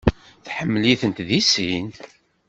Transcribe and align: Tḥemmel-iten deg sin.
Tḥemmel-iten 0.45 1.11
deg 1.29 1.39
sin. 1.51 1.87